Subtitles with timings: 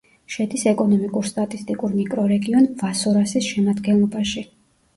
[0.35, 4.47] შედის ეკონომიკურ-სტატისტიკურ მიკრორეგიონ ვასორასის შემადგენლობაში.